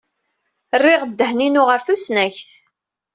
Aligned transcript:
Rriɣ 0.79 1.01
ddehn-inu 1.05 1.63
ɣer 1.67 1.79
tusnakt. 1.85 2.49